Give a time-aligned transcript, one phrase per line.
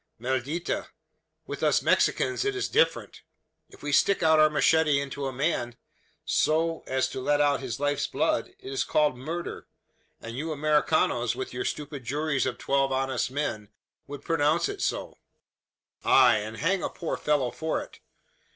[0.19, 0.87] Maldita!
[1.45, 3.21] With us Mexicans it is different.
[3.69, 5.75] If we stick our machete into a man
[6.25, 9.67] so as to let out his life's blood, it is called murder;
[10.19, 13.69] and you Americanos, with your stupid juries of twelve honest men,
[14.07, 15.19] would pronounce it so:
[16.03, 17.99] ay, and hang a poor fellow for it.